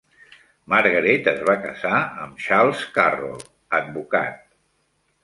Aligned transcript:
Margaret 0.71 1.27
es 1.31 1.43
va 1.49 1.55
casar 1.65 1.99
amb 2.23 2.41
Charles 2.45 2.81
Carroll, 2.97 3.45
advocat. 3.81 4.41